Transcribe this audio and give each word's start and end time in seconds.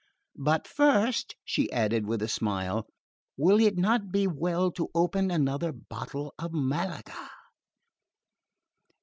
But 0.39 0.67
first," 0.67 1.35
she 1.45 1.71
added 1.71 2.07
with 2.07 2.23
a 2.23 2.27
smile, 2.27 2.87
"would 3.37 3.61
it 3.61 3.77
not 3.77 4.11
be 4.11 4.25
well 4.25 4.71
to 4.71 4.89
open 4.95 5.29
another 5.29 5.71
bottle 5.71 6.33
of 6.39 6.53
Malaga?" 6.53 7.29